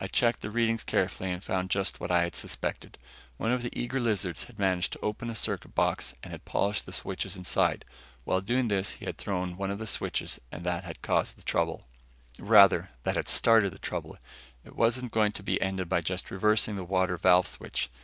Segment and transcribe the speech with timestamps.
[0.00, 2.98] I checked the readings carefully and found just what I had suspected.
[3.36, 6.84] One of the eager lizards had managed to open a circuit box and had polished
[6.84, 7.84] the switches inside.
[8.24, 11.44] While doing this, he had thrown one of the switches and that had caused the
[11.44, 11.86] trouble.
[12.40, 14.18] Rather, that had started the trouble.
[14.64, 17.88] It wasn't going to be ended by just reversing the water valve switch.